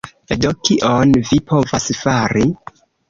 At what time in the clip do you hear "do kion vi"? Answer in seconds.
0.45-1.39